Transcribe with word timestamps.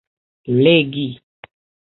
legi 0.63 1.05